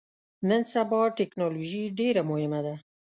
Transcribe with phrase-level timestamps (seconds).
[0.47, 2.75] نن سبا ټکنالوژي ډیره مهمه ده